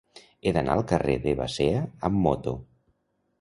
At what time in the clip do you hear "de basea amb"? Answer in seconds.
1.25-2.19